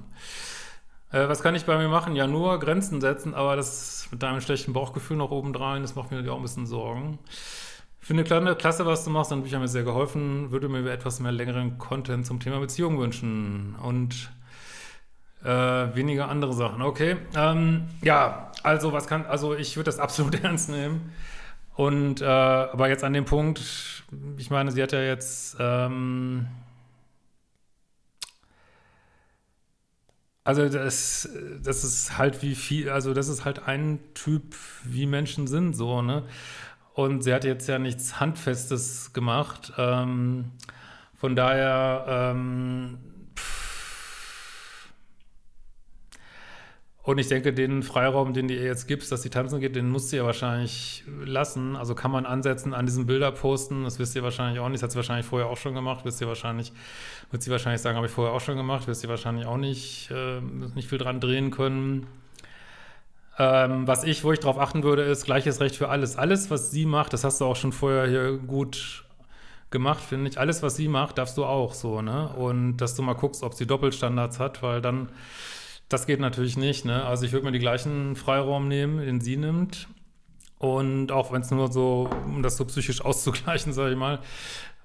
Äh, 1.12 1.30
was 1.30 1.44
kann 1.44 1.54
ich 1.54 1.66
bei 1.66 1.78
mir 1.78 1.88
machen? 1.88 2.16
Ja, 2.16 2.26
nur 2.26 2.60
Grenzen 2.60 3.00
setzen, 3.00 3.36
aber 3.36 3.56
das 3.56 4.08
mit 4.12 4.24
deinem 4.24 4.42
schlechten 4.42 4.74
Bauchgefühl 4.74 5.18
noch 5.18 5.30
obendrein, 5.30 5.84
das 5.84 5.96
macht 5.96 6.10
mir 6.10 6.18
natürlich 6.18 6.34
auch 6.34 6.40
ein 6.40 6.44
bisschen 6.44 6.66
Sorgen. 6.66 7.20
Finde 8.00 8.24
kleine 8.24 8.56
klasse, 8.56 8.88
was 8.88 9.04
du 9.04 9.12
machst, 9.12 9.32
dann 9.32 9.44
Bücher 9.44 9.60
mir 9.60 9.68
sehr 9.68 9.84
geholfen, 9.84 10.52
würde 10.52 10.68
mir 10.68 10.88
etwas 10.92 11.20
mehr 11.20 11.32
längeren 11.32 11.78
Content 11.78 12.26
zum 12.26 12.40
Thema 12.40 12.60
Beziehung 12.60 13.00
wünschen 13.00 13.76
und 13.82 14.32
äh, 15.46 15.96
weniger 15.96 16.30
andere 16.30 16.54
Sachen. 16.54 16.82
Okay, 16.82 17.18
ähm, 17.36 17.88
ja, 18.02 18.52
also 18.64 18.92
was 18.94 19.08
kann, 19.08 19.26
also 19.26 19.56
ich 19.56 19.78
würde 19.78 19.86
das 19.86 20.00
absolut 20.06 20.44
ernst 20.44 20.70
nehmen. 20.70 21.14
Und 21.76 22.22
äh, 22.22 22.26
aber 22.26 22.90
jetzt 22.90 23.04
an 23.04 23.14
dem 23.14 23.26
Punkt, 23.26 23.62
ich 24.38 24.50
meine, 24.50 24.72
sie 24.72 24.82
hat 24.82 24.92
ja 24.94 25.02
jetzt 25.02 25.58
ähm, 25.60 26.48
Also 30.46 30.70
das, 30.70 31.28
das 31.64 31.84
ist 31.84 32.20
halt 32.20 32.44
wie 32.44 32.54
viel, 32.54 32.90
also 32.90 33.16
das 33.16 33.30
ist 33.30 33.46
halt 33.46 33.68
ein 33.68 33.98
Typ, 34.14 34.56
wie 34.84 35.08
Menschen 35.08 35.48
sind, 35.48 35.74
so, 35.76 36.04
ne? 36.04 36.22
Und 36.94 37.24
sie 37.24 37.34
hat 37.34 37.44
jetzt 37.46 37.68
ja 37.68 37.80
nichts 37.80 38.20
Handfestes 38.20 39.12
gemacht. 39.12 39.74
Ähm, 39.78 40.52
von 41.16 41.36
daher, 41.36 42.06
ähm, 42.08 43.00
und 47.06 47.18
ich 47.20 47.28
denke, 47.28 47.54
den 47.54 47.84
Freiraum, 47.84 48.34
den 48.34 48.48
du 48.48 48.54
ihr 48.54 48.64
jetzt 48.64 48.88
gibst, 48.88 49.12
dass 49.12 49.22
sie 49.22 49.30
tanzen 49.30 49.60
geht, 49.60 49.76
den 49.76 49.90
musst 49.90 50.12
du 50.12 50.18
ja 50.18 50.26
wahrscheinlich 50.26 51.04
lassen. 51.24 51.76
Also 51.76 51.96
kann 51.96 52.12
man 52.12 52.26
ansetzen 52.26 52.74
an 52.74 52.86
diesen 52.86 53.06
Bilder 53.06 53.32
posten. 53.32 53.84
Das 53.84 54.00
wisst 54.00 54.16
ihr 54.16 54.24
wahrscheinlich 54.24 54.60
auch 54.60 54.70
nicht. 54.70 54.82
Das 54.82 54.84
hat 54.84 54.92
sie 54.92 54.98
wahrscheinlich 54.98 55.26
vorher 55.26 55.48
auch 55.48 55.58
schon 55.58 55.76
gemacht. 55.76 56.04
Wisst 56.04 56.20
ihr 56.20 56.28
wahrscheinlich 56.28 56.74
wird 57.32 57.44
sie 57.44 57.52
wahrscheinlich 57.52 57.82
sagen, 57.82 57.98
habe 57.98 58.08
ich 58.08 58.14
vorher 58.14 58.34
auch 58.34 58.42
schon 58.42 58.58
gemacht, 58.58 58.88
wirst 58.88 59.02
sie 59.02 59.10
wahrscheinlich 59.10 59.46
auch 59.46 59.58
nicht, 59.58 60.10
äh, 60.12 60.40
nicht 60.76 60.90
viel 60.90 60.98
dran 60.98 61.20
drehen 61.20 61.52
können. 61.52 62.08
Ähm, 63.38 63.88
was 63.88 64.04
ich, 64.04 64.24
wo 64.24 64.32
ich 64.32 64.40
drauf 64.40 64.58
achten 64.58 64.84
würde, 64.84 65.04
ist 65.04 65.26
gleiches 65.26 65.60
Recht 65.60 65.76
für 65.76 65.90
alles. 65.90 66.18
Alles, 66.18 66.50
was 66.50 66.72
sie 66.72 66.86
macht, 66.86 67.14
das 67.14 67.24
hast 67.24 67.42
du 67.42 67.46
auch 67.46 67.56
schon 67.56 67.74
vorher 67.74 68.08
hier 68.08 68.38
gut 68.38 69.04
gemacht, 69.72 70.02
finde 70.02 70.30
ich. 70.30 70.40
Alles, 70.40 70.64
was 70.64 70.78
sie 70.78 70.88
macht, 70.88 71.18
darfst 71.18 71.38
du 71.38 71.44
auch 71.44 71.74
so, 71.74 72.02
ne? 72.02 72.30
Und 72.30 72.78
dass 72.78 72.96
du 72.96 73.02
mal 73.02 73.14
guckst, 73.14 73.44
ob 73.44 73.54
sie 73.54 73.68
Doppelstandards 73.68 74.40
hat, 74.40 74.64
weil 74.64 74.82
dann, 74.82 75.10
das 75.90 76.08
geht 76.08 76.20
natürlich 76.20 76.58
nicht, 76.58 76.86
ne? 76.86 77.06
Also 77.06 77.26
ich 77.26 77.32
würde 77.32 77.46
mir 77.46 77.52
die 77.52 77.60
gleichen 77.60 78.16
Freiraum 78.16 78.68
nehmen, 78.68 79.00
den 79.00 79.22
sie 79.22 79.38
nimmt. 79.38 79.88
Und 80.58 81.12
auch 81.12 81.32
wenn 81.32 81.42
es 81.42 81.52
nur 81.52 81.72
so, 81.72 82.10
um 82.26 82.42
das 82.42 82.58
so 82.58 82.66
psychisch 82.66 83.02
auszugleichen, 83.06 83.74
sage 83.74 83.92
ich 83.92 83.98
mal, 83.98 84.20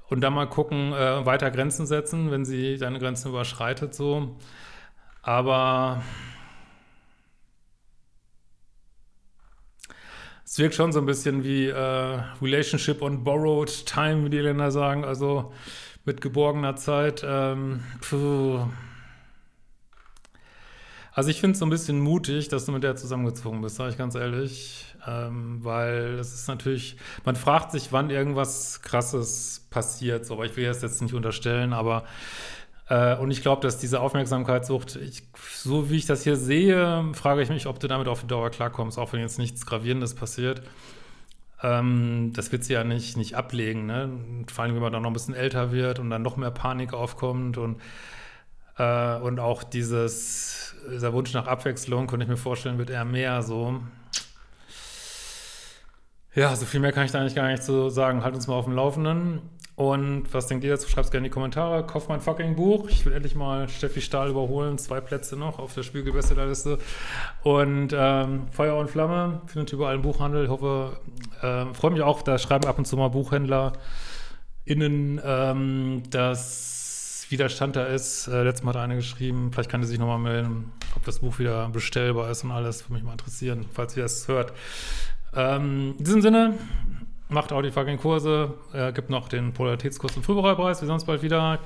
und 0.08 0.20
dann 0.20 0.34
mal 0.34 0.46
gucken, 0.46 0.92
äh, 0.92 1.24
weiter 1.24 1.50
Grenzen 1.50 1.86
setzen, 1.86 2.30
wenn 2.30 2.44
sie 2.44 2.78
deine 2.78 2.98
Grenzen 2.98 3.28
überschreitet, 3.28 3.94
so. 3.94 4.36
Aber 5.22 6.02
es 10.44 10.58
wirkt 10.58 10.74
schon 10.74 10.92
so 10.92 10.98
ein 10.98 11.06
bisschen 11.06 11.44
wie 11.44 11.68
äh, 11.68 12.20
Relationship 12.42 13.02
on 13.02 13.22
borrowed 13.22 13.86
time, 13.86 14.24
wie 14.24 14.30
die 14.30 14.38
Länder 14.38 14.70
sagen, 14.72 15.04
also 15.04 15.52
mit 16.04 16.20
geborgener 16.20 16.76
Zeit. 16.76 17.24
Ähm, 17.24 17.84
also 21.20 21.28
ich 21.28 21.38
finde 21.38 21.52
es 21.52 21.58
so 21.58 21.66
ein 21.66 21.70
bisschen 21.70 22.00
mutig, 22.00 22.48
dass 22.48 22.64
du 22.64 22.72
mit 22.72 22.82
der 22.82 22.96
zusammengezogen 22.96 23.60
bist, 23.60 23.76
sage 23.76 23.90
ich 23.90 23.98
ganz 23.98 24.14
ehrlich. 24.14 24.86
Ähm, 25.06 25.58
weil 25.62 26.18
es 26.18 26.32
ist 26.32 26.48
natürlich, 26.48 26.96
man 27.26 27.36
fragt 27.36 27.72
sich, 27.72 27.92
wann 27.92 28.08
irgendwas 28.08 28.80
Krasses 28.80 29.66
passiert, 29.68 30.24
so, 30.24 30.32
aber 30.32 30.46
ich 30.46 30.56
will 30.56 30.64
das 30.64 30.80
jetzt 30.80 31.02
nicht 31.02 31.12
unterstellen, 31.12 31.74
aber 31.74 32.04
äh, 32.88 33.18
und 33.18 33.30
ich 33.30 33.42
glaube, 33.42 33.60
dass 33.60 33.76
diese 33.76 34.00
Aufmerksamkeitssucht, 34.00 34.96
ich, 34.96 35.24
so 35.52 35.90
wie 35.90 35.98
ich 35.98 36.06
das 36.06 36.22
hier 36.24 36.36
sehe, 36.36 37.12
frage 37.12 37.42
ich 37.42 37.50
mich, 37.50 37.66
ob 37.66 37.80
du 37.80 37.86
damit 37.86 38.08
auf 38.08 38.22
die 38.22 38.26
Dauer 38.26 38.48
klarkommst, 38.48 38.98
auch 38.98 39.12
wenn 39.12 39.20
jetzt 39.20 39.38
nichts 39.38 39.66
Gravierendes 39.66 40.14
passiert. 40.14 40.62
Ähm, 41.62 42.32
das 42.34 42.50
wird 42.50 42.64
sie 42.64 42.72
ja 42.72 42.82
nicht, 42.82 43.18
nicht 43.18 43.34
ablegen, 43.34 43.84
ne? 43.84 44.08
Vor 44.50 44.64
allem, 44.64 44.74
wenn 44.74 44.82
man 44.82 44.92
dann 44.94 45.02
noch 45.02 45.10
ein 45.10 45.14
bisschen 45.14 45.34
älter 45.34 45.70
wird 45.70 45.98
und 45.98 46.08
dann 46.08 46.22
noch 46.22 46.38
mehr 46.38 46.50
Panik 46.50 46.94
aufkommt 46.94 47.58
und 47.58 47.76
äh, 48.80 49.16
und 49.20 49.38
auch 49.38 49.62
dieses, 49.62 50.74
dieser 50.90 51.12
Wunsch 51.12 51.34
nach 51.34 51.46
Abwechslung, 51.46 52.06
könnte 52.06 52.24
ich 52.24 52.30
mir 52.30 52.38
vorstellen, 52.38 52.78
wird 52.78 52.90
eher 52.90 53.04
mehr 53.04 53.42
so. 53.42 53.80
Ja, 56.34 56.54
so 56.56 56.64
viel 56.64 56.80
mehr 56.80 56.92
kann 56.92 57.04
ich 57.04 57.12
da 57.12 57.20
eigentlich 57.20 57.34
gar 57.34 57.48
nicht 57.48 57.62
zu 57.62 57.90
sagen. 57.90 58.24
Halt 58.24 58.34
uns 58.34 58.46
mal 58.46 58.54
auf 58.54 58.64
dem 58.64 58.74
Laufenden. 58.74 59.42
Und 59.74 60.32
was 60.32 60.46
denkt 60.46 60.64
ihr 60.64 60.70
dazu? 60.70 60.88
Schreibt 60.88 61.06
es 61.06 61.10
gerne 61.10 61.26
in 61.26 61.30
die 61.30 61.34
Kommentare. 61.34 61.84
Kauft 61.86 62.08
mein 62.08 62.20
fucking 62.20 62.54
Buch. 62.54 62.88
Ich 62.88 63.04
will 63.04 63.12
endlich 63.12 63.34
mal 63.34 63.68
Steffi 63.68 64.00
Stahl 64.00 64.30
überholen. 64.30 64.78
Zwei 64.78 65.00
Plätze 65.00 65.36
noch 65.36 65.58
auf 65.58 65.74
der 65.74 65.82
Spiegel-Bestsellerliste. 65.82 66.78
Und 67.42 67.94
ähm, 67.94 68.46
Feuer 68.52 68.76
und 68.76 68.88
Flamme 68.88 69.42
findet 69.46 69.72
überall 69.72 69.96
im 69.96 70.02
Buchhandel. 70.02 70.44
Ich 70.44 70.50
hoffe, 70.50 71.00
äh, 71.42 71.74
freue 71.74 71.90
mich 71.90 72.02
auch, 72.02 72.22
da 72.22 72.38
schreiben 72.38 72.66
ab 72.66 72.78
und 72.78 72.86
zu 72.86 72.96
mal 72.96 73.08
Buchhändler 73.08 73.72
innen, 74.64 75.20
ähm, 75.24 76.02
dass 76.10 76.79
Widerstand 77.30 77.76
da 77.76 77.84
ist. 77.84 78.28
Äh, 78.28 78.42
letztes 78.42 78.64
Mal 78.64 78.74
hat 78.74 78.82
eine 78.82 78.96
geschrieben, 78.96 79.50
vielleicht 79.52 79.70
kann 79.70 79.82
sie 79.82 79.88
sich 79.88 79.98
nochmal 79.98 80.18
melden, 80.18 80.72
ob 80.96 81.04
das 81.04 81.20
Buch 81.20 81.38
wieder 81.38 81.68
bestellbar 81.68 82.30
ist 82.30 82.44
und 82.44 82.50
alles. 82.50 82.84
Würde 82.84 82.94
mich 82.94 83.02
mal 83.02 83.12
interessieren, 83.12 83.66
falls 83.72 83.96
ihr 83.96 84.02
das 84.02 84.28
hört. 84.28 84.52
Ähm, 85.34 85.94
in 85.98 86.04
diesem 86.04 86.22
Sinne, 86.22 86.58
macht 87.30 87.52
auch 87.52 87.62
die 87.62 87.70
fucking 87.70 87.98
Kurse. 87.98 88.54
Äh, 88.72 88.92
gibt 88.92 89.10
noch 89.10 89.28
den 89.28 89.52
Polaritätskurs 89.52 90.16
und 90.16 90.24
Frühbereitpreis. 90.24 90.80
Wir 90.80 90.86
sehen 90.86 90.94
uns 90.94 91.04
bald 91.04 91.22
wieder. 91.22 91.58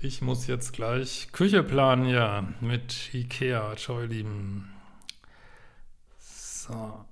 Ich 0.00 0.22
muss 0.22 0.46
jetzt 0.46 0.72
gleich 0.72 1.28
Küche 1.32 1.62
planen, 1.62 2.06
ja, 2.06 2.44
mit 2.60 3.14
Ikea. 3.14 3.76
Ciao, 3.76 4.00
ihr 4.00 4.08
Lieben. 4.08 4.70
So. 6.18 7.04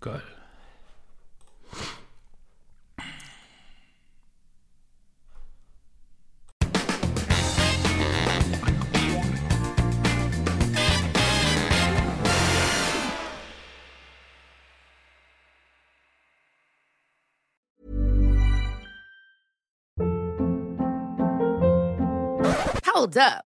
Geil. 0.00 0.22
Hold 22.86 23.16
up. 23.18 23.49